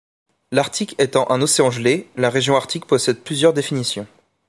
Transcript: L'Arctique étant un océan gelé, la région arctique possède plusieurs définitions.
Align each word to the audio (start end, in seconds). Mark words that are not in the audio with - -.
L'Arctique 0.51 0.95
étant 0.97 1.29
un 1.29 1.43
océan 1.43 1.69
gelé, 1.69 2.09
la 2.15 2.31
région 2.31 2.55
arctique 2.55 2.87
possède 2.87 3.21
plusieurs 3.21 3.53
définitions. 3.53 4.07